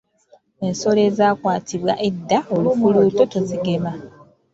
Ensolo 0.65 0.99
ezaakwatibwa 1.09 1.93
edda 2.07 2.39
olufuluuto 2.55 3.23
tozigema. 3.33 3.91